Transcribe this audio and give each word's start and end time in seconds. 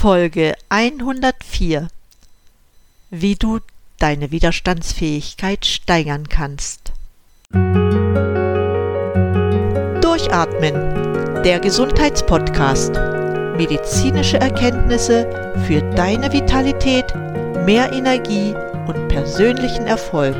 Folge 0.00 0.54
104 0.70 1.88
Wie 3.10 3.34
du 3.34 3.58
deine 3.98 4.30
Widerstandsfähigkeit 4.30 5.66
steigern 5.66 6.26
kannst. 6.26 6.92
Durchatmen, 10.00 11.42
der 11.42 11.60
Gesundheitspodcast. 11.60 12.94
Medizinische 13.58 14.40
Erkenntnisse 14.40 15.28
für 15.66 15.82
deine 15.94 16.32
Vitalität, 16.32 17.14
mehr 17.66 17.92
Energie 17.92 18.54
und 18.86 19.06
persönlichen 19.08 19.86
Erfolg 19.86 20.36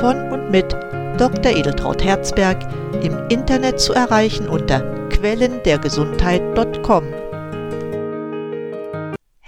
von 0.00 0.32
und 0.32 0.50
mit 0.50 0.72
Dr. 1.18 1.56
Edeltraut 1.56 2.02
Herzberg 2.02 2.68
im 3.00 3.16
Internet 3.28 3.78
zu 3.78 3.92
erreichen 3.92 4.48
unter 4.48 4.80
quellendergesundheit.com. 5.10 7.17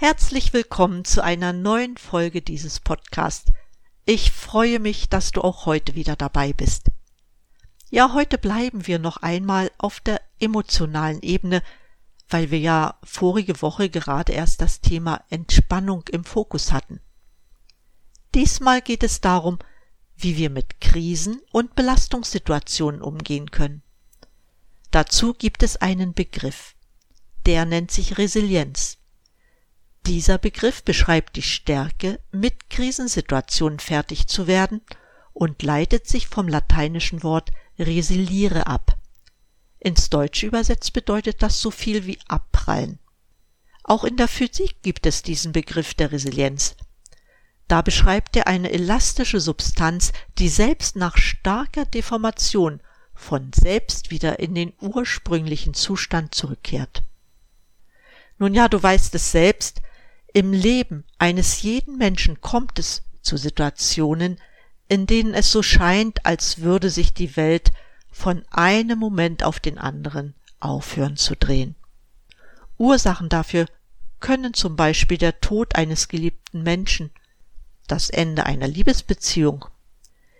Herzlich 0.03 0.51
willkommen 0.51 1.05
zu 1.05 1.23
einer 1.23 1.53
neuen 1.53 1.95
Folge 1.95 2.41
dieses 2.41 2.79
Podcasts. 2.79 3.51
Ich 4.03 4.31
freue 4.31 4.79
mich, 4.79 5.09
dass 5.09 5.29
du 5.29 5.41
auch 5.41 5.67
heute 5.67 5.93
wieder 5.93 6.15
dabei 6.15 6.53
bist. 6.53 6.87
Ja, 7.91 8.11
heute 8.15 8.39
bleiben 8.39 8.87
wir 8.87 8.97
noch 8.97 9.17
einmal 9.17 9.69
auf 9.77 9.99
der 9.99 10.19
emotionalen 10.39 11.21
Ebene, 11.21 11.61
weil 12.29 12.49
wir 12.49 12.57
ja 12.57 12.97
vorige 13.03 13.61
Woche 13.61 13.91
gerade 13.91 14.31
erst 14.31 14.61
das 14.61 14.81
Thema 14.81 15.23
Entspannung 15.29 16.03
im 16.11 16.23
Fokus 16.23 16.71
hatten. 16.71 16.99
Diesmal 18.33 18.81
geht 18.81 19.03
es 19.03 19.21
darum, 19.21 19.59
wie 20.15 20.35
wir 20.35 20.49
mit 20.49 20.81
Krisen 20.81 21.43
und 21.51 21.75
Belastungssituationen 21.75 23.03
umgehen 23.03 23.51
können. 23.51 23.83
Dazu 24.89 25.35
gibt 25.35 25.61
es 25.61 25.77
einen 25.77 26.15
Begriff. 26.15 26.73
Der 27.45 27.65
nennt 27.65 27.91
sich 27.91 28.17
Resilienz. 28.17 28.97
Dieser 30.07 30.37
Begriff 30.37 30.83
beschreibt 30.83 31.35
die 31.35 31.41
Stärke, 31.41 32.19
mit 32.31 32.69
Krisensituationen 32.69 33.79
fertig 33.79 34.27
zu 34.27 34.47
werden 34.47 34.81
und 35.33 35.61
leitet 35.61 36.07
sich 36.07 36.27
vom 36.27 36.47
lateinischen 36.47 37.23
Wort 37.23 37.51
resiliere 37.77 38.67
ab. 38.67 38.97
Ins 39.79 40.09
Deutsche 40.09 40.47
übersetzt 40.47 40.93
bedeutet 40.93 41.41
das 41.41 41.61
so 41.61 41.71
viel 41.71 42.05
wie 42.05 42.19
abprallen. 42.27 42.99
Auch 43.83 44.03
in 44.03 44.17
der 44.17 44.27
Physik 44.27 44.81
gibt 44.83 45.05
es 45.05 45.23
diesen 45.23 45.51
Begriff 45.51 45.93
der 45.93 46.11
Resilienz. 46.11 46.75
Da 47.67 47.81
beschreibt 47.81 48.35
er 48.35 48.47
eine 48.47 48.71
elastische 48.71 49.39
Substanz, 49.39 50.11
die 50.37 50.49
selbst 50.49 50.95
nach 50.95 51.17
starker 51.17 51.85
Deformation 51.85 52.81
von 53.13 53.51
selbst 53.53 54.11
wieder 54.11 54.39
in 54.39 54.55
den 54.55 54.73
ursprünglichen 54.81 55.73
Zustand 55.73 56.35
zurückkehrt. 56.35 57.03
Nun 58.39 58.53
ja, 58.53 58.67
du 58.67 58.81
weißt 58.81 59.15
es 59.15 59.31
selbst, 59.31 59.81
im 60.33 60.53
Leben 60.53 61.03
eines 61.17 61.61
jeden 61.61 61.97
Menschen 61.97 62.41
kommt 62.41 62.79
es 62.79 63.03
zu 63.21 63.37
Situationen, 63.37 64.39
in 64.87 65.07
denen 65.07 65.33
es 65.33 65.51
so 65.51 65.63
scheint, 65.63 66.25
als 66.25 66.59
würde 66.59 66.89
sich 66.89 67.13
die 67.13 67.35
Welt 67.35 67.71
von 68.11 68.43
einem 68.49 68.99
Moment 68.99 69.43
auf 69.43 69.59
den 69.59 69.77
anderen 69.77 70.33
aufhören 70.59 71.17
zu 71.17 71.35
drehen. 71.35 71.75
Ursachen 72.77 73.29
dafür 73.29 73.65
können 74.19 74.53
zum 74.53 74.75
Beispiel 74.75 75.17
der 75.17 75.39
Tod 75.41 75.75
eines 75.75 76.07
geliebten 76.07 76.63
Menschen, 76.63 77.11
das 77.87 78.09
Ende 78.09 78.45
einer 78.45 78.67
Liebesbeziehung, 78.67 79.65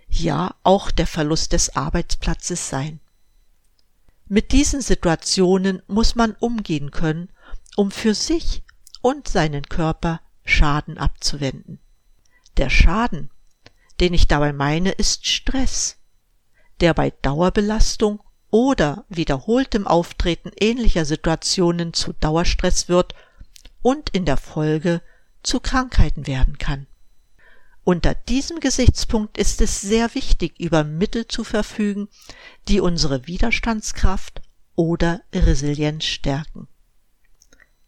ja 0.07 0.55
auch 0.63 0.91
der 0.91 1.07
Verlust 1.07 1.53
des 1.53 1.75
Arbeitsplatzes 1.75 2.69
sein. 2.69 2.99
Mit 4.27 4.51
diesen 4.51 4.81
Situationen 4.81 5.81
muss 5.87 6.15
man 6.15 6.35
umgehen 6.39 6.91
können, 6.91 7.29
um 7.75 7.91
für 7.91 8.13
sich 8.13 8.63
und 9.01 9.27
seinen 9.27 9.63
Körper 9.63 10.21
Schaden 10.43 10.97
abzuwenden. 10.97 11.79
Der 12.57 12.69
Schaden, 12.69 13.29
den 13.99 14.13
ich 14.13 14.27
dabei 14.27 14.53
meine, 14.53 14.91
ist 14.91 15.27
Stress, 15.27 15.97
der 16.79 16.93
bei 16.93 17.11
Dauerbelastung 17.21 18.21
oder 18.49 19.05
wiederholtem 19.09 19.87
Auftreten 19.87 20.51
ähnlicher 20.59 21.05
Situationen 21.05 21.93
zu 21.93 22.13
Dauerstress 22.13 22.89
wird 22.89 23.15
und 23.81 24.09
in 24.09 24.25
der 24.25 24.37
Folge 24.37 25.01
zu 25.43 25.59
Krankheiten 25.59 26.27
werden 26.27 26.57
kann. 26.57 26.87
Unter 27.83 28.13
diesem 28.13 28.59
Gesichtspunkt 28.59 29.37
ist 29.37 29.59
es 29.61 29.81
sehr 29.81 30.13
wichtig, 30.13 30.59
über 30.59 30.83
Mittel 30.83 31.27
zu 31.27 31.43
verfügen, 31.43 32.09
die 32.67 32.79
unsere 32.79 33.25
Widerstandskraft 33.25 34.41
oder 34.75 35.21
Resilienz 35.33 36.05
stärken. 36.05 36.67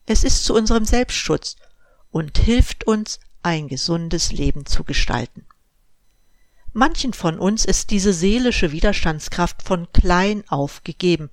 Es 0.06 0.24
ist 0.24 0.46
zu 0.46 0.54
unserem 0.54 0.86
Selbstschutz 0.86 1.56
und 2.12 2.38
hilft 2.38 2.86
uns, 2.86 3.20
ein 3.42 3.68
gesundes 3.68 4.32
Leben 4.32 4.66
zu 4.66 4.84
gestalten. 4.84 5.46
Manchen 6.72 7.14
von 7.14 7.38
uns 7.38 7.66
ist 7.66 7.92
diese 7.92 8.14
seelische 8.14 8.72
Widerstandskraft 8.72 9.62
von 9.64 9.92
klein 9.94 10.44
auf 10.48 10.84
gegeben, 10.84 11.30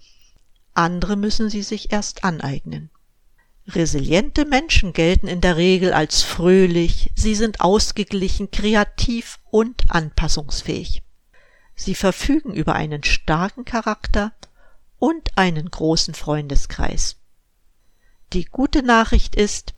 andere 0.75 1.17
müssen 1.17 1.51
sie 1.51 1.63
sich 1.63 1.93
erst 1.93 2.25
aneignen. 2.25 2.91
Resiliente 3.67 4.45
Menschen 4.47 4.93
gelten 4.93 5.29
in 5.29 5.41
der 5.41 5.57
Regel 5.57 5.93
als 5.93 6.23
fröhlich, 6.23 7.11
sie 7.15 7.35
sind 7.35 7.61
ausgeglichen, 7.61 8.51
kreativ 8.51 9.39
und 9.51 9.91
anpassungsfähig. 9.91 11.03
Sie 11.77 11.95
verfügen 11.95 12.53
über 12.53 12.75
einen 12.75 13.05
starken 13.05 13.65
Charakter 13.65 14.33
und 14.99 15.37
einen 15.37 15.71
großen 15.71 16.15
Freundeskreis. 16.15 17.17
Die 18.33 18.45
gute 18.45 18.85
Nachricht 18.85 19.35
ist, 19.35 19.75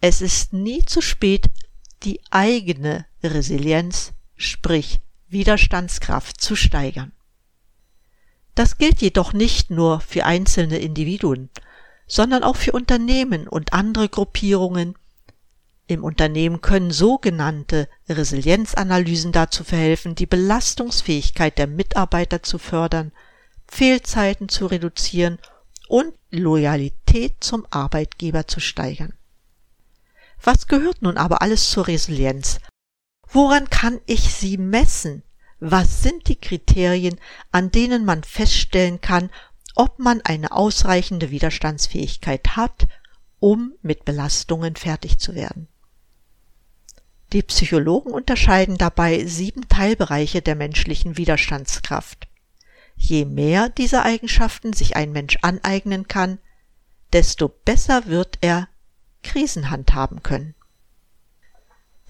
es 0.00 0.22
ist 0.22 0.54
nie 0.54 0.82
zu 0.84 1.02
spät, 1.02 1.50
die 2.02 2.20
eigene 2.30 3.04
Resilienz, 3.22 4.12
sprich 4.34 5.00
Widerstandskraft 5.28 6.40
zu 6.40 6.56
steigern. 6.56 7.12
Das 8.54 8.78
gilt 8.78 9.02
jedoch 9.02 9.34
nicht 9.34 9.70
nur 9.70 10.00
für 10.00 10.24
einzelne 10.24 10.78
Individuen, 10.78 11.50
sondern 12.06 12.44
auch 12.44 12.56
für 12.56 12.72
Unternehmen 12.72 13.46
und 13.46 13.74
andere 13.74 14.08
Gruppierungen. 14.08 14.94
Im 15.86 16.02
Unternehmen 16.02 16.62
können 16.62 16.92
sogenannte 16.92 17.90
Resilienzanalysen 18.08 19.32
dazu 19.32 19.64
verhelfen, 19.64 20.14
die 20.14 20.26
Belastungsfähigkeit 20.26 21.58
der 21.58 21.66
Mitarbeiter 21.66 22.42
zu 22.42 22.58
fördern, 22.58 23.12
Fehlzeiten 23.66 24.48
zu 24.48 24.66
reduzieren 24.66 25.38
und 25.88 26.14
Loyalität 26.30 27.36
zum 27.40 27.66
Arbeitgeber 27.70 28.46
zu 28.46 28.60
steigern. 28.60 29.14
Was 30.42 30.66
gehört 30.66 31.02
nun 31.02 31.16
aber 31.16 31.42
alles 31.42 31.70
zur 31.70 31.86
Resilienz? 31.86 32.60
Woran 33.28 33.70
kann 33.70 34.00
ich 34.06 34.34
sie 34.34 34.58
messen? 34.58 35.22
Was 35.60 36.02
sind 36.02 36.28
die 36.28 36.36
Kriterien, 36.36 37.18
an 37.50 37.70
denen 37.70 38.04
man 38.04 38.22
feststellen 38.22 39.00
kann, 39.00 39.30
ob 39.74 39.98
man 39.98 40.20
eine 40.22 40.52
ausreichende 40.52 41.30
Widerstandsfähigkeit 41.30 42.56
hat, 42.56 42.86
um 43.40 43.72
mit 43.82 44.04
Belastungen 44.04 44.76
fertig 44.76 45.18
zu 45.18 45.34
werden? 45.34 45.68
Die 47.32 47.42
Psychologen 47.42 48.12
unterscheiden 48.12 48.78
dabei 48.78 49.24
sieben 49.24 49.68
Teilbereiche 49.68 50.42
der 50.42 50.54
menschlichen 50.54 51.16
Widerstandskraft. 51.16 52.28
Je 52.96 53.24
mehr 53.24 53.68
dieser 53.68 54.04
Eigenschaften 54.04 54.72
sich 54.72 54.96
ein 54.96 55.12
Mensch 55.12 55.38
aneignen 55.42 56.08
kann, 56.08 56.38
desto 57.12 57.48
besser 57.48 58.06
wird 58.06 58.38
er 58.40 58.68
Krisen 59.22 59.70
handhaben 59.70 60.22
können. 60.22 60.54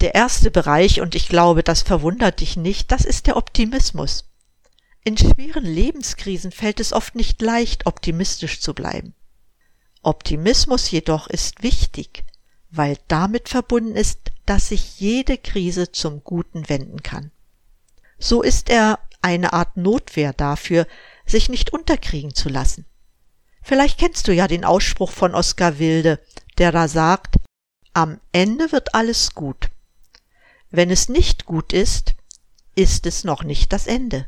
Der 0.01 0.13
erste 0.13 0.51
Bereich, 0.51 1.01
und 1.01 1.15
ich 1.15 1.29
glaube, 1.29 1.63
das 1.63 1.81
verwundert 1.81 2.41
dich 2.41 2.57
nicht, 2.57 2.91
das 2.91 3.05
ist 3.05 3.27
der 3.27 3.37
Optimismus. 3.37 4.25
In 5.03 5.17
schweren 5.17 5.63
Lebenskrisen 5.63 6.51
fällt 6.51 6.79
es 6.79 6.91
oft 6.91 7.15
nicht 7.15 7.41
leicht, 7.41 7.85
optimistisch 7.85 8.59
zu 8.59 8.73
bleiben. 8.73 9.13
Optimismus 10.01 10.91
jedoch 10.91 11.27
ist 11.27 11.63
wichtig, 11.63 12.25
weil 12.71 12.97
damit 13.07 13.49
verbunden 13.49 13.95
ist, 13.95 14.31
dass 14.45 14.69
sich 14.69 14.99
jede 14.99 15.37
Krise 15.37 15.91
zum 15.91 16.23
Guten 16.23 16.67
wenden 16.69 17.01
kann. 17.03 17.31
So 18.19 18.41
ist 18.41 18.69
er 18.69 18.99
eine 19.25 19.53
Art 19.53 19.75
Notwehr 19.75 20.33
dafür, 20.33 20.87
sich 21.25 21.49
nicht 21.49 21.73
unterkriegen 21.73 22.35
zu 22.35 22.47
lassen. 22.47 22.85
Vielleicht 23.63 23.97
kennst 23.97 24.27
du 24.27 24.33
ja 24.33 24.47
den 24.47 24.63
Ausspruch 24.63 25.11
von 25.11 25.33
Oskar 25.33 25.79
Wilde, 25.79 26.19
der 26.59 26.71
da 26.71 26.87
sagt, 26.87 27.37
am 27.93 28.21
Ende 28.31 28.71
wird 28.71 28.93
alles 28.93 29.33
gut. 29.33 29.71
Wenn 30.69 30.91
es 30.91 31.09
nicht 31.09 31.45
gut 31.45 31.73
ist, 31.73 32.13
ist 32.75 33.07
es 33.07 33.23
noch 33.23 33.43
nicht 33.43 33.73
das 33.73 33.87
Ende. 33.87 34.27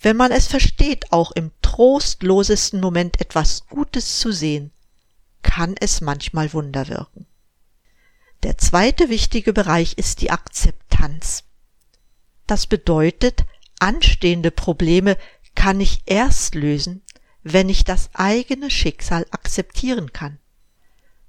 Wenn 0.00 0.18
man 0.18 0.32
es 0.32 0.46
versteht, 0.46 1.10
auch 1.10 1.32
im 1.32 1.50
trostlosesten 1.62 2.80
Moment 2.80 3.20
etwas 3.22 3.66
Gutes 3.68 4.20
zu 4.20 4.32
sehen, 4.32 4.70
kann 5.42 5.74
es 5.80 6.02
manchmal 6.02 6.52
Wunder 6.52 6.88
wirken. 6.88 7.26
Der 8.42 8.58
zweite 8.58 9.08
wichtige 9.08 9.54
Bereich 9.54 9.94
ist 9.96 10.20
die 10.20 10.30
Akzeptanz. 10.30 11.44
Das 12.46 12.66
bedeutet, 12.66 13.44
anstehende 13.80 14.50
Probleme 14.50 15.16
kann 15.54 15.80
ich 15.80 16.02
erst 16.06 16.54
lösen, 16.54 17.02
wenn 17.42 17.68
ich 17.68 17.84
das 17.84 18.10
eigene 18.14 18.70
Schicksal 18.70 19.26
akzeptieren 19.30 20.12
kann. 20.12 20.38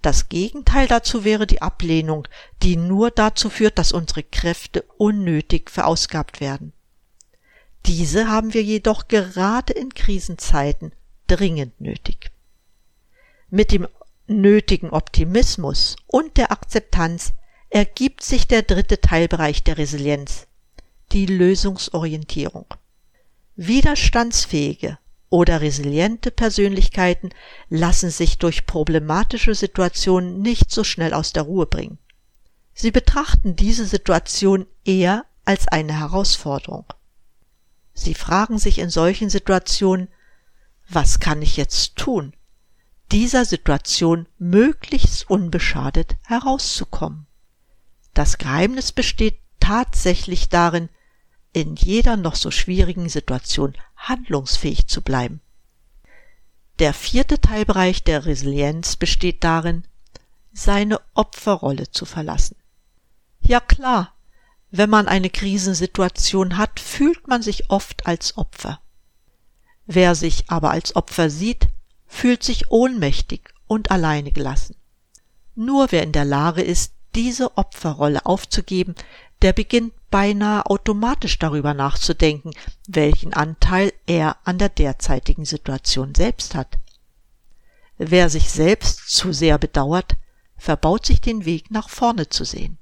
Das 0.01 0.30
Gegenteil 0.30 0.88
dazu 0.88 1.24
wäre 1.25 1.46
die 1.46 1.62
Ablehnung, 1.62 2.28
die 2.63 2.78
nur 2.78 3.12
dazu 3.12 3.50
führt, 3.50 3.78
dass 3.78 3.92
unsere 3.92 4.24
Kräfte 4.24 4.84
unnötig 4.98 5.69
verausgabt 5.69 6.40
werden. 6.40 6.74
Diese 7.86 8.30
haben 8.30 8.54
wir 8.54 8.63
jedoch 8.63 9.07
gerade 9.07 9.74
in 9.74 9.94
Krisenzeiten 9.94 10.94
dringend 11.28 11.80
nötig. 11.81 12.31
Mit 13.50 13.72
dem 13.72 13.88
nötigen 14.28 14.92
Optimismus 14.92 15.95
und 16.07 16.38
der 16.38 16.52
Akzeptanz 16.52 17.34
ergibt 17.69 18.24
sich 18.24 18.48
der 18.48 18.62
dritte 18.62 19.02
Teilbereich 19.02 19.63
der 19.63 19.78
Resilienz, 19.78 20.48
die 21.12 21.26
Lösungsorientierung. 21.26 22.66
Widerstandsfähige 23.56 24.98
oder 25.30 25.62
resiliente 25.62 26.32
Persönlichkeiten 26.32 27.30
lassen 27.70 28.10
sich 28.10 28.38
durch 28.38 28.66
problematische 28.66 29.54
Situationen 29.54 30.42
nicht 30.42 30.72
so 30.72 30.84
schnell 30.84 31.14
aus 31.14 31.34
der 31.34 31.44
Ruhe 31.44 31.66
bringen. 31.66 32.00
Sie 32.74 32.92
betrachten 32.92 33.56
diese 33.56 33.86
Situation 33.86 34.66
eher 34.86 35.26
als 35.46 35.68
eine 35.68 36.00
Herausforderung. 36.00 36.86
Sie 37.94 38.14
fragen 38.14 38.58
sich 38.58 38.80
in 38.80 38.90
solchen 38.90 39.30
Situationen, 39.30 40.08
was 40.88 41.20
kann 41.20 41.42
ich 41.42 41.58
jetzt 41.58 41.98
tun, 41.98 42.34
dieser 43.12 43.46
Situation 43.46 44.28
möglichst 44.38 45.30
unbeschadet 45.30 46.16
herauszukommen. 46.24 47.28
Das 48.14 48.38
Geheimnis 48.38 48.92
besteht 48.92 49.40
tatsächlich 49.60 50.50
darin, 50.50 50.90
in 51.54 51.75
jeder 51.75 52.18
noch 52.18 52.36
so 52.36 52.51
schwierigen 52.51 53.10
Situation 53.10 53.75
handlungsfähig 53.96 54.88
zu 54.88 55.01
bleiben. 55.01 55.42
Der 56.80 56.94
vierte 56.94 57.42
Teilbereich 57.42 58.04
der 58.04 58.25
Resilienz 58.25 58.96
besteht 58.96 59.44
darin, 59.44 59.84
seine 60.54 61.00
Opferrolle 61.13 61.92
zu 61.92 62.06
verlassen. 62.06 62.56
Ja 63.42 63.60
klar, 63.60 64.13
wenn 64.72 64.90
man 64.90 65.07
eine 65.07 65.30
Krisensituation 65.30 66.57
hat, 66.57 66.80
fühlt 66.80 67.28
man 67.28 67.42
sich 67.42 67.69
oft 67.69 68.06
als 68.06 68.38
Opfer. 68.38 68.80
Wer 69.86 70.16
sich 70.16 70.50
aber 70.50 70.72
als 70.72 70.95
Opfer 70.95 71.30
sieht, 71.30 71.68
fühlt 72.06 72.44
sich 72.44 72.69
ohnmächtig 72.69 73.50
und 73.68 73.92
alleine 73.92 74.31
gelassen. 74.31 74.75
Nur 75.56 75.92
wer 75.92 76.04
in 76.04 76.12
der 76.12 76.25
Lage 76.25 76.62
ist, 76.62 76.94
diese 77.16 77.57
Opferrolle 77.57 78.25
aufzugeben, 78.25 78.95
der 79.42 79.54
beginnt 79.54 79.94
beinahe 80.10 80.66
automatisch 80.66 81.40
darüber 81.40 81.74
nachzudenken, 81.74 82.52
welchen 82.88 83.34
Anteil 83.34 83.94
er 84.06 84.38
an 84.44 84.58
der 84.58 84.70
derzeitigen 84.70 85.46
Situation 85.46 86.16
selbst 86.16 86.56
hat. 86.56 86.78
Wer 87.98 88.30
sich 88.30 88.50
selbst 88.50 89.10
zu 89.10 89.34
sehr 89.34 89.58
bedauert, 89.58 90.16
verbaut 90.58 91.06
sich 91.06 91.22
den 91.22 91.46
Weg 91.46 91.72
nach 91.72 91.90
vorne 91.90 92.30
zu 92.30 92.44
sehen. 92.44 92.78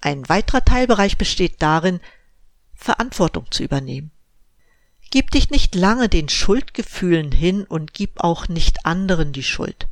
Ein 0.00 0.28
weiterer 0.28 0.64
Teilbereich 0.64 1.18
besteht 1.18 1.62
darin, 1.62 2.00
Verantwortung 2.74 3.50
zu 3.50 3.62
übernehmen. 3.62 4.10
Gib 5.10 5.30
dich 5.30 5.50
nicht 5.50 5.74
lange 5.74 6.08
den 6.08 6.28
Schuldgefühlen 6.28 7.32
hin 7.32 7.64
und 7.64 7.94
gib 7.94 8.20
auch 8.20 8.48
nicht 8.48 8.84
anderen 8.84 9.32
die 9.32 9.42
Schuld, 9.42 9.88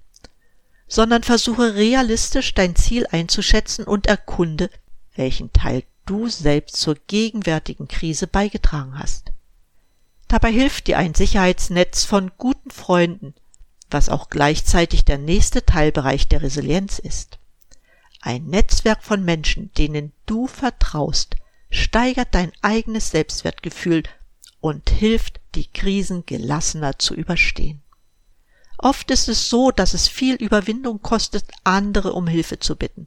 sondern 0.87 1.23
versuche 1.23 1.75
realistisch 1.75 2.53
dein 2.55 2.77
Ziel 2.77 3.07
einzuschätzen 3.11 3.85
und 3.85 4.07
erkunde, 4.07 4.71
welchen 5.14 5.52
Teil 5.52 5.84
du 6.06 6.28
selbst 6.28 6.76
zur 6.76 6.96
gegenwärtigen 7.06 7.88
Krise 7.88 8.26
beigetragen 8.26 8.99
hast. 8.99 9.32
Dabei 10.28 10.52
hilft 10.52 10.87
dir 10.87 10.99
ein 10.99 11.14
Sicherheitsnetz 11.14 12.05
von 12.05 12.32
guten 12.38 12.70
Freunden, 12.70 13.34
was 13.90 14.08
auch 14.08 14.28
gleichzeitig 14.28 15.05
der 15.05 15.19
nächste 15.19 15.64
Teilbereich 15.64 16.28
der 16.28 16.43
Resilienz 16.43 16.99
ist. 16.99 17.38
Ein 18.20 18.46
Netzwerk 18.46 19.05
von 19.05 19.25
Menschen, 19.25 19.70
denen 19.75 20.12
du 20.26 20.46
vertraust, 20.46 21.37
steigert 21.70 22.28
dein 22.32 22.52
eigenes 22.62 23.11
Selbstwertgefühl 23.11 24.02
und 24.61 24.88
hilft, 24.90 25.40
die 25.55 25.66
Krisen 25.66 26.25
gelassener 26.26 26.99
zu 26.99 27.14
überstehen. 27.14 27.82
Oft 28.78 29.11
ist 29.11 29.28
es 29.28 29.49
so, 29.50 29.70
dass 29.70 29.94
es 29.94 30.08
viel 30.08 30.34
Überwindung 30.34 31.00
kostet, 31.00 31.44
andere 31.62 32.12
um 32.14 32.26
Hilfe 32.26 32.58
zu 32.58 32.76
bitten. 32.76 33.06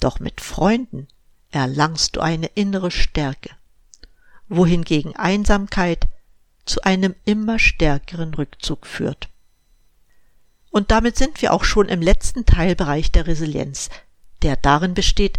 Doch 0.00 0.20
mit 0.20 0.40
Freunden 0.40 1.08
erlangst 1.54 2.16
du 2.16 2.20
eine 2.20 2.46
innere 2.54 2.90
Stärke, 2.90 3.50
wohingegen 4.48 5.14
Einsamkeit 5.16 6.08
zu 6.64 6.82
einem 6.82 7.14
immer 7.24 7.58
stärkeren 7.58 8.34
Rückzug 8.34 8.86
führt. 8.86 9.28
Und 10.70 10.90
damit 10.90 11.16
sind 11.16 11.40
wir 11.42 11.52
auch 11.52 11.64
schon 11.64 11.88
im 11.88 12.02
letzten 12.02 12.46
Teilbereich 12.46 13.12
der 13.12 13.26
Resilienz, 13.26 13.90
der 14.42 14.56
darin 14.56 14.94
besteht, 14.94 15.38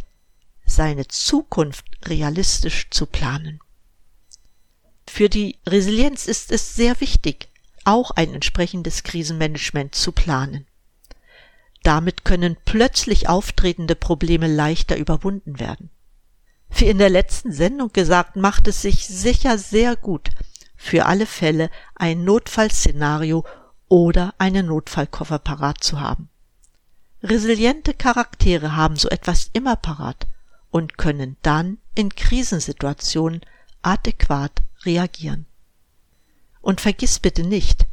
seine 0.65 1.07
Zukunft 1.07 1.85
realistisch 2.05 2.89
zu 2.89 3.05
planen. 3.05 3.59
Für 5.07 5.29
die 5.29 5.59
Resilienz 5.67 6.25
ist 6.25 6.51
es 6.51 6.75
sehr 6.75 6.99
wichtig, 7.01 7.49
auch 7.83 8.11
ein 8.11 8.33
entsprechendes 8.33 9.03
Krisenmanagement 9.03 9.93
zu 9.93 10.11
planen. 10.11 10.65
Damit 11.83 12.25
können 12.25 12.57
plötzlich 12.65 13.29
auftretende 13.29 13.95
Probleme 13.95 14.47
leichter 14.47 14.97
überwunden 14.97 15.59
werden. 15.59 15.91
Wie 16.77 16.87
in 16.87 16.97
der 16.97 17.09
letzten 17.09 17.53
Sendung 17.53 17.93
gesagt, 17.93 18.35
macht 18.35 18.67
es 18.67 18.81
sich 18.81 19.07
sicher 19.07 19.57
sehr 19.57 19.95
gut, 19.95 20.29
für 20.75 21.05
alle 21.05 21.25
Fälle 21.25 21.69
ein 21.95 22.25
Notfallszenario 22.25 23.45
oder 23.87 24.33
einen 24.39 24.65
Notfallkoffer 24.65 25.39
parat 25.39 25.81
zu 25.81 26.01
haben. 26.01 26.27
Resiliente 27.23 27.93
Charaktere 27.93 28.75
haben 28.75 28.97
so 28.97 29.07
etwas 29.07 29.49
immer 29.53 29.77
parat 29.77 30.27
und 30.69 30.97
können 30.97 31.37
dann 31.43 31.77
in 31.95 32.09
Krisensituationen 32.09 33.39
adäquat 33.81 34.61
reagieren. 34.83 35.45
Und 36.59 36.81
vergiss 36.81 37.19
bitte 37.19 37.43
nicht, 37.43 37.85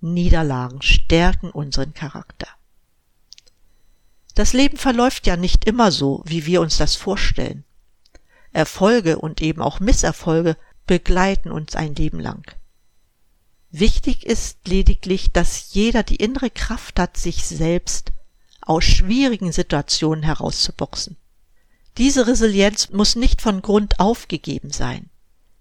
Niederlagen 0.00 0.82
stärken 0.82 1.52
unseren 1.52 1.94
Charakter. 1.94 2.48
Das 4.34 4.54
Leben 4.54 4.76
verläuft 4.76 5.28
ja 5.28 5.36
nicht 5.36 5.66
immer 5.66 5.92
so, 5.92 6.24
wie 6.26 6.46
wir 6.46 6.62
uns 6.62 6.78
das 6.78 6.96
vorstellen. 6.96 7.64
Erfolge 8.52 9.18
und 9.18 9.40
eben 9.42 9.62
auch 9.62 9.80
Misserfolge 9.80 10.56
begleiten 10.86 11.50
uns 11.50 11.74
ein 11.74 11.94
Leben 11.94 12.20
lang. 12.20 12.50
Wichtig 13.70 14.26
ist 14.26 14.68
lediglich, 14.68 15.32
dass 15.32 15.72
jeder 15.72 16.02
die 16.02 16.16
innere 16.16 16.50
Kraft 16.50 16.98
hat, 16.98 17.16
sich 17.16 17.46
selbst 17.46 18.12
aus 18.60 18.84
schwierigen 18.84 19.50
Situationen 19.50 20.22
herauszuboxen. 20.22 21.16
Diese 21.96 22.26
Resilienz 22.26 22.90
muss 22.90 23.16
nicht 23.16 23.40
von 23.42 23.62
Grund 23.62 23.98
aufgegeben 23.98 24.70
sein. 24.70 25.08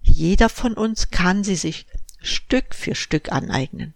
Jeder 0.01 0.49
von 0.49 0.73
uns 0.73 1.09
kann 1.09 1.43
sie 1.43 1.55
sich 1.55 1.87
Stück 2.21 2.75
für 2.75 2.95
Stück 2.95 3.31
aneignen. 3.31 3.93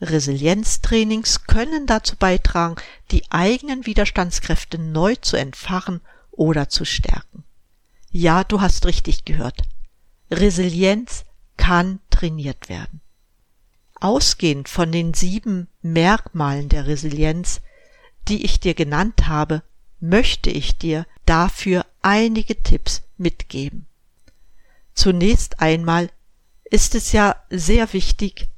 Resilienztrainings 0.00 1.44
können 1.44 1.86
dazu 1.86 2.16
beitragen, 2.16 2.76
die 3.10 3.30
eigenen 3.30 3.84
Widerstandskräfte 3.84 4.78
neu 4.78 5.16
zu 5.16 5.36
entfachen 5.36 6.00
oder 6.30 6.68
zu 6.68 6.84
stärken. 6.84 7.44
Ja, 8.10 8.44
du 8.44 8.60
hast 8.60 8.86
richtig 8.86 9.24
gehört. 9.24 9.62
Resilienz 10.30 11.24
kann 11.56 12.00
trainiert 12.10 12.68
werden. 12.68 13.00
Ausgehend 14.00 14.68
von 14.68 14.92
den 14.92 15.14
sieben 15.14 15.68
Merkmalen 15.82 16.68
der 16.68 16.86
Resilienz 16.86 17.60
die 18.28 18.44
ich 18.44 18.60
dir 18.60 18.74
genannt 18.74 19.26
habe, 19.26 19.62
möchte 19.98 20.50
ich 20.50 20.78
dir 20.78 21.06
dafür 21.26 21.84
einige 22.02 22.62
Tipps 22.62 23.02
mitgeben. 23.16 23.86
Zunächst 24.94 25.60
einmal 25.60 26.10
ist 26.64 26.94
es 26.94 27.12
ja 27.12 27.36
sehr 27.50 27.92
wichtig, 27.92 28.48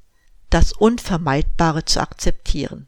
das 0.50 0.72
Unvermeidbare 0.72 1.84
zu 1.84 2.00
akzeptieren. 2.00 2.86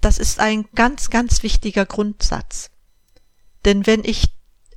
Das 0.00 0.18
ist 0.18 0.40
ein 0.40 0.66
ganz, 0.74 1.08
ganz 1.10 1.42
wichtiger 1.42 1.86
Grundsatz. 1.86 2.70
Denn 3.64 3.86
wenn 3.86 4.04
ich 4.04 4.33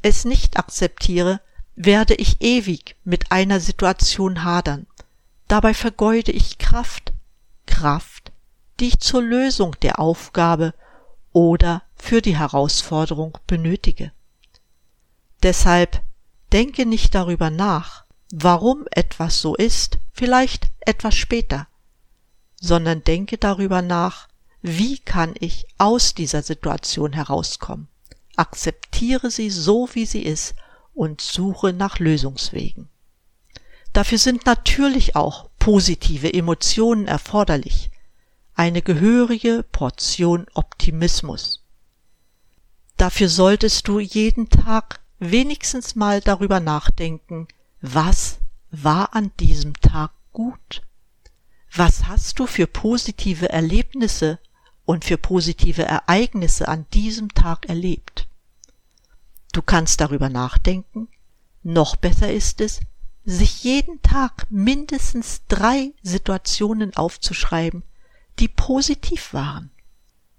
es 0.07 0.25
nicht 0.25 0.57
akzeptiere, 0.57 1.41
werde 1.75 2.15
ich 2.15 2.41
ewig 2.41 2.95
mit 3.03 3.31
einer 3.31 3.59
Situation 3.59 4.43
hadern. 4.43 4.87
Dabei 5.47 5.73
vergeude 5.73 6.31
ich 6.31 6.57
Kraft, 6.57 7.13
Kraft, 7.65 8.31
die 8.79 8.87
ich 8.87 8.99
zur 8.99 9.21
Lösung 9.21 9.75
der 9.81 9.99
Aufgabe 9.99 10.73
oder 11.33 11.83
für 11.95 12.21
die 12.21 12.37
Herausforderung 12.37 13.37
benötige. 13.47 14.11
Deshalb 15.43 16.01
denke 16.51 16.85
nicht 16.85 17.13
darüber 17.13 17.49
nach, 17.49 18.05
warum 18.31 18.85
etwas 18.91 19.41
so 19.41 19.55
ist, 19.55 19.99
vielleicht 20.13 20.67
etwas 20.79 21.15
später, 21.15 21.67
sondern 22.59 23.03
denke 23.03 23.37
darüber 23.37 23.81
nach, 23.81 24.27
wie 24.61 24.97
kann 24.99 25.35
ich 25.39 25.67
aus 25.77 26.15
dieser 26.15 26.41
Situation 26.41 27.13
herauskommen. 27.13 27.87
Akzeptiere 28.37 29.29
sie 29.29 29.49
so, 29.49 29.89
wie 29.93 30.05
sie 30.05 30.23
ist 30.23 30.55
und 30.93 31.21
suche 31.21 31.73
nach 31.73 31.99
Lösungswegen. 31.99 32.87
Dafür 33.93 34.17
sind 34.17 34.45
natürlich 34.45 35.15
auch 35.15 35.49
positive 35.59 36.33
Emotionen 36.33 37.07
erforderlich, 37.07 37.89
eine 38.53 38.81
gehörige 38.81 39.65
Portion 39.71 40.45
Optimismus. 40.53 41.63
Dafür 42.95 43.29
solltest 43.29 43.87
du 43.87 43.99
jeden 43.99 44.49
Tag 44.49 45.01
wenigstens 45.19 45.95
mal 45.95 46.21
darüber 46.21 46.59
nachdenken, 46.59 47.47
was 47.81 48.39
war 48.71 49.15
an 49.15 49.31
diesem 49.39 49.73
Tag 49.75 50.11
gut? 50.31 50.81
Was 51.73 52.05
hast 52.05 52.39
du 52.39 52.47
für 52.47 52.65
positive 52.67 53.49
Erlebnisse 53.49 54.39
und 54.87 55.03
für 55.03 55.17
positive 55.17 55.83
Ereignisse 55.83 56.67
an 56.67 56.85
diesem 56.93 57.33
Tag 57.35 57.67
erlebt? 57.67 58.27
Du 59.51 59.61
kannst 59.61 59.99
darüber 59.99 60.29
nachdenken. 60.29 61.09
Noch 61.61 61.97
besser 61.97 62.31
ist 62.31 62.61
es, 62.61 62.79
sich 63.25 63.65
jeden 63.65 64.01
Tag 64.01 64.47
mindestens 64.49 65.41
drei 65.49 65.91
Situationen 66.03 66.95
aufzuschreiben, 66.95 67.83
die 68.39 68.47
positiv 68.47 69.33
waren. 69.33 69.71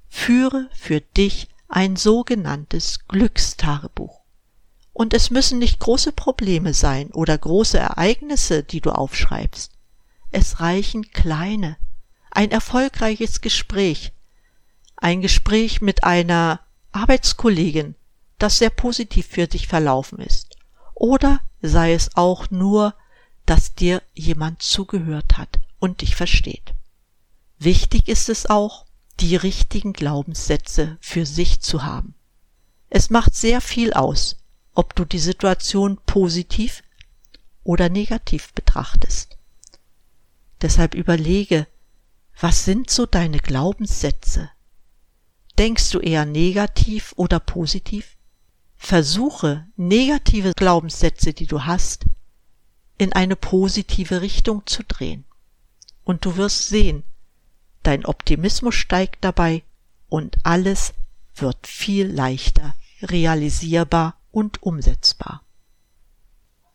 Führe 0.09 0.71
für 0.73 1.03
dich 1.03 1.49
ein 1.69 1.97
sogenanntes 1.97 3.07
Glückstagebuch. 3.07 4.23
Und 4.95 5.13
es 5.13 5.31
müssen 5.31 5.59
nicht 5.59 5.79
große 5.79 6.13
Probleme 6.13 6.73
sein 6.73 7.11
oder 7.11 7.37
große 7.37 7.79
Ereignisse, 7.79 8.63
die 8.63 8.81
du 8.81 8.93
aufschreibst. 8.93 9.73
Es 10.31 10.61
reichen 10.61 11.11
kleine, 11.11 11.77
ein 12.31 12.51
erfolgreiches 12.51 13.43
Gespräch, 13.43 14.13
ein 14.99 15.23
Gespräch 15.23 15.81
mit 15.81 16.05
einer 16.05 16.61
Arbeitskollegin, 16.93 17.95
das 18.39 18.59
sehr 18.59 18.71
positiv 18.71 19.27
für 19.27 19.47
dich 19.47 19.67
verlaufen 19.67 20.19
ist. 20.19 20.57
Oder 20.95 21.41
sei 21.63 21.93
es 21.93 22.17
auch 22.17 22.51
nur, 22.51 22.95
dass 23.47 23.75
dir 23.75 24.03
jemand 24.15 24.63
zugehört 24.63 25.39
hat 25.39 25.61
und 25.79 26.03
dich 26.03 26.17
versteht. 26.17 26.75
Wichtig 27.59 28.09
ist 28.09 28.29
es 28.29 28.47
auch, 28.47 28.85
die 29.21 29.37
richtigen 29.37 29.93
Glaubenssätze 29.93 30.97
für 31.01 31.27
sich 31.27 31.61
zu 31.61 31.83
haben. 31.85 32.15
Es 32.91 33.11
macht 33.11 33.35
sehr 33.35 33.61
viel 33.61 33.93
aus, 33.93 34.37
ob 34.75 34.95
du 34.95 35.05
die 35.05 35.19
Situation 35.19 35.99
positiv 36.07 36.83
oder 37.65 37.89
negativ 37.89 38.53
betrachtest. 38.53 39.37
Deshalb 40.63 40.95
überlege, 40.95 41.67
was 42.41 42.65
sind 42.65 42.91
so 42.91 43.07
deine 43.07 43.39
Glaubenssätze? 43.39 44.51
Denkst 45.59 45.91
du 45.91 45.99
eher 45.99 46.25
negativ 46.25 47.13
oder 47.17 47.41
positiv? 47.41 48.17
Versuche 48.77 49.67
negative 49.77 50.53
Glaubenssätze, 50.55 51.33
die 51.33 51.47
du 51.47 51.65
hast, 51.65 52.07
in 52.97 53.13
eine 53.13 53.35
positive 53.35 54.23
Richtung 54.23 54.65
zu 54.67 54.85
drehen. 54.85 55.25
Und 56.05 56.25
du 56.25 56.37
wirst 56.37 56.69
sehen, 56.69 57.03
dein 57.83 58.07
Optimismus 58.07 58.77
steigt 58.77 59.25
dabei 59.25 59.65
und 60.09 60.37
alles 60.45 60.95
wird 61.35 61.67
viel 61.67 62.07
leichter 62.07 62.75
realisierbar 63.03 64.17
und 64.31 64.63
umsetzbar. 64.63 65.43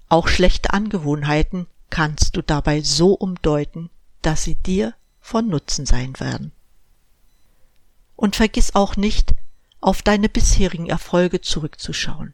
Auch 0.09 0.27
schlechte 0.27 0.73
Angewohnheiten 0.73 1.67
kannst 1.89 2.35
du 2.35 2.41
dabei 2.41 2.81
so 2.81 3.13
umdeuten, 3.13 3.89
dass 4.21 4.43
sie 4.43 4.55
dir 4.55 4.93
von 5.19 5.47
Nutzen 5.47 5.85
sein 5.85 6.19
werden. 6.19 6.51
Und 8.24 8.38
vergiss 8.38 8.74
auch 8.74 8.96
nicht, 8.96 9.34
auf 9.82 10.01
deine 10.01 10.30
bisherigen 10.30 10.88
Erfolge 10.88 11.42
zurückzuschauen. 11.42 12.34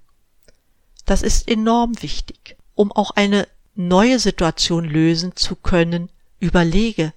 Das 1.07 1.23
ist 1.23 1.47
enorm 1.47 1.99
wichtig, 2.03 2.57
um 2.75 2.91
auch 2.91 3.09
eine 3.09 3.47
neue 3.73 4.19
Situation 4.19 4.85
lösen 4.85 5.35
zu 5.35 5.55
können. 5.55 6.11
Überlege, 6.39 7.11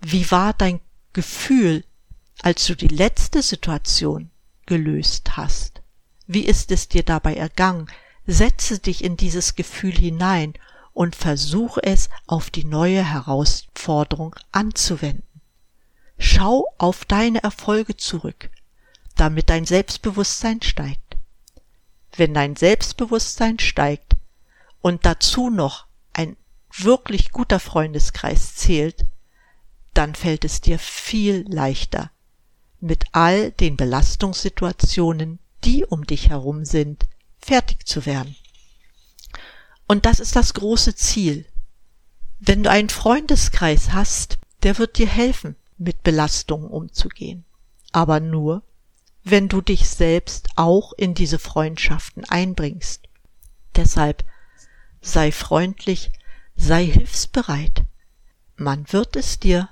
wie 0.00 0.30
war 0.30 0.54
dein 0.54 0.80
Gefühl, 1.12 1.84
als 2.40 2.64
du 2.64 2.74
die 2.74 2.88
letzte 2.88 3.42
Situation 3.42 4.30
gelöst 4.64 5.36
hast? 5.36 5.82
Wie 6.26 6.46
ist 6.46 6.70
es 6.70 6.88
dir 6.88 7.02
dabei 7.02 7.34
ergangen? 7.34 7.88
Setze 8.26 8.78
dich 8.78 9.04
in 9.04 9.18
dieses 9.18 9.54
Gefühl 9.54 9.92
hinein 9.92 10.54
und 10.94 11.14
versuche 11.14 11.82
es 11.82 12.08
auf 12.26 12.48
die 12.48 12.64
neue 12.64 13.04
Herausforderung 13.04 14.34
anzuwenden. 14.50 15.27
Schau 16.18 16.66
auf 16.78 17.04
deine 17.04 17.42
Erfolge 17.42 17.96
zurück, 17.96 18.50
damit 19.16 19.50
dein 19.50 19.64
Selbstbewusstsein 19.64 20.62
steigt. 20.62 21.16
Wenn 22.16 22.34
dein 22.34 22.56
Selbstbewusstsein 22.56 23.58
steigt 23.58 24.16
und 24.80 25.06
dazu 25.06 25.50
noch 25.50 25.86
ein 26.12 26.36
wirklich 26.76 27.30
guter 27.30 27.60
Freundeskreis 27.60 28.56
zählt, 28.56 29.04
dann 29.94 30.14
fällt 30.14 30.44
es 30.44 30.60
dir 30.60 30.78
viel 30.78 31.44
leichter, 31.48 32.10
mit 32.80 33.06
all 33.12 33.52
den 33.52 33.76
Belastungssituationen, 33.76 35.38
die 35.64 35.84
um 35.84 36.04
dich 36.04 36.28
herum 36.30 36.64
sind, 36.64 37.06
fertig 37.40 37.86
zu 37.86 38.06
werden. 38.06 38.36
Und 39.86 40.06
das 40.06 40.20
ist 40.20 40.36
das 40.36 40.54
große 40.54 40.94
Ziel. 40.94 41.46
Wenn 42.38 42.62
du 42.62 42.70
einen 42.70 42.90
Freundeskreis 42.90 43.92
hast, 43.92 44.38
der 44.62 44.78
wird 44.78 44.98
dir 44.98 45.08
helfen, 45.08 45.56
mit 45.78 46.02
Belastungen 46.02 46.68
umzugehen. 46.68 47.44
Aber 47.92 48.20
nur, 48.20 48.62
wenn 49.24 49.48
du 49.48 49.60
dich 49.60 49.88
selbst 49.88 50.48
auch 50.56 50.92
in 50.92 51.14
diese 51.14 51.38
Freundschaften 51.38 52.24
einbringst. 52.24 53.08
Deshalb 53.76 54.24
sei 55.00 55.32
freundlich, 55.32 56.10
sei 56.56 56.84
hilfsbereit. 56.86 57.84
Man 58.56 58.90
wird 58.92 59.16
es 59.16 59.38
dir 59.38 59.68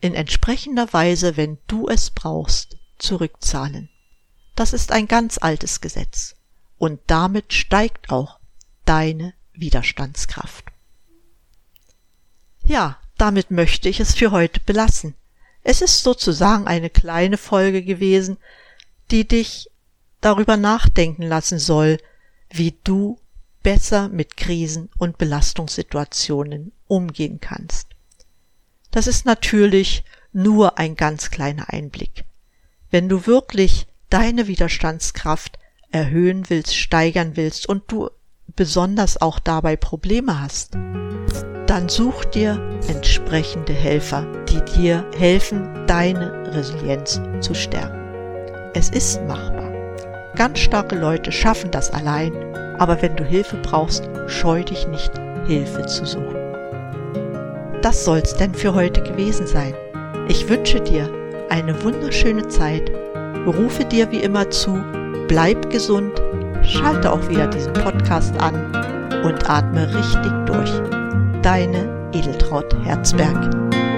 in 0.00 0.14
entsprechender 0.14 0.92
Weise, 0.92 1.36
wenn 1.36 1.58
du 1.66 1.88
es 1.88 2.10
brauchst, 2.10 2.76
zurückzahlen. 2.98 3.88
Das 4.54 4.72
ist 4.72 4.92
ein 4.92 5.08
ganz 5.08 5.38
altes 5.38 5.80
Gesetz. 5.80 6.36
Und 6.78 7.00
damit 7.06 7.52
steigt 7.52 8.10
auch 8.10 8.38
deine 8.84 9.34
Widerstandskraft. 9.52 10.66
Ja, 12.64 12.98
damit 13.16 13.50
möchte 13.50 13.88
ich 13.88 14.00
es 14.00 14.14
für 14.14 14.30
heute 14.30 14.60
belassen. 14.60 15.14
Es 15.64 15.80
ist 15.80 16.02
sozusagen 16.02 16.66
eine 16.66 16.90
kleine 16.90 17.38
Folge 17.38 17.82
gewesen, 17.82 18.36
die 19.10 19.26
dich 19.26 19.70
darüber 20.20 20.56
nachdenken 20.56 21.22
lassen 21.22 21.58
soll, 21.58 21.98
wie 22.50 22.76
du 22.84 23.18
besser 23.62 24.10
mit 24.10 24.36
Krisen 24.36 24.90
und 24.98 25.16
Belastungssituationen 25.16 26.72
umgehen 26.86 27.40
kannst. 27.40 27.88
Das 28.90 29.06
ist 29.06 29.24
natürlich 29.24 30.04
nur 30.32 30.78
ein 30.78 30.96
ganz 30.96 31.30
kleiner 31.30 31.70
Einblick. 31.70 32.24
Wenn 32.90 33.08
du 33.08 33.26
wirklich 33.26 33.86
deine 34.10 34.46
Widerstandskraft 34.46 35.58
erhöhen 35.90 36.48
willst, 36.50 36.76
steigern 36.76 37.36
willst 37.36 37.66
und 37.66 37.90
du 37.90 38.10
besonders 38.54 39.20
auch 39.20 39.38
dabei 39.38 39.76
Probleme 39.76 40.40
hast, 40.40 40.76
dann 41.66 41.88
such 41.88 42.24
dir 42.26 42.60
entsprechende 42.88 43.72
Helfer, 43.72 44.26
die 44.48 44.60
dir 44.76 45.04
helfen, 45.16 45.68
deine 45.86 46.52
Resilienz 46.52 47.20
zu 47.40 47.54
stärken. 47.54 48.00
Es 48.74 48.90
ist 48.90 49.20
machbar. 49.26 49.72
Ganz 50.36 50.58
starke 50.58 50.96
Leute 50.96 51.30
schaffen 51.30 51.70
das 51.70 51.92
allein, 51.92 52.32
aber 52.78 53.00
wenn 53.02 53.16
du 53.16 53.24
Hilfe 53.24 53.56
brauchst, 53.62 54.08
scheu 54.26 54.64
dich 54.64 54.88
nicht, 54.88 55.12
Hilfe 55.46 55.86
zu 55.86 56.04
suchen. 56.04 56.36
Das 57.82 58.04
soll's 58.04 58.34
denn 58.34 58.54
für 58.54 58.74
heute 58.74 59.02
gewesen 59.02 59.46
sein. 59.46 59.74
Ich 60.28 60.48
wünsche 60.48 60.80
dir 60.80 61.08
eine 61.50 61.82
wunderschöne 61.84 62.48
Zeit, 62.48 62.90
rufe 63.46 63.84
dir 63.84 64.10
wie 64.10 64.20
immer 64.20 64.50
zu, 64.50 64.82
bleib 65.28 65.70
gesund, 65.70 66.12
schalte 66.62 67.12
auch 67.12 67.28
wieder 67.28 67.46
diesen 67.46 67.74
Podcast 67.74 68.34
an 68.40 68.54
und 69.22 69.48
atme 69.48 69.86
richtig 69.94 70.32
durch. 70.46 71.03
Deine 71.44 72.08
Edeltraut 72.14 72.74
Herzberg. 72.86 73.63